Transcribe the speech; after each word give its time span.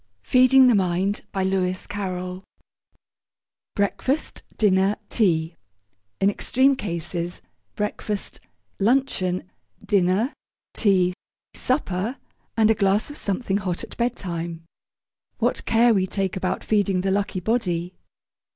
_FEEDING 0.27 0.65
THE 0.65 0.73
MIND 0.73 1.21
Breakfast, 3.75 4.41
dinner, 4.57 4.95
tea; 5.09 5.55
in 6.19 6.27
extreme 6.27 6.75
cases, 6.75 7.43
breakfast, 7.75 8.39
luncheon, 8.79 9.43
dinner, 9.85 10.33
tea, 10.73 11.13
supper, 11.53 12.17
and 12.57 12.71
a 12.71 12.73
glass 12.73 13.11
of 13.11 13.15
something 13.15 13.57
hot 13.57 13.83
at 13.83 13.95
bedtime. 13.95 14.63
What 15.37 15.65
care 15.65 15.93
we 15.93 16.07
take 16.07 16.35
about 16.35 16.63
feeding 16.63 17.01
the 17.01 17.11
lucky 17.11 17.39
body! 17.39 17.93